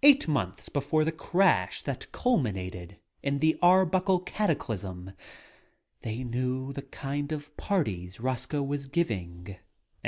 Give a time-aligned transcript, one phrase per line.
[0.00, 5.10] Eight months before the crash that cul minated in the Arbuckle cataclysm
[6.02, 9.58] they knew the kind of parties Roscoe was giving »^.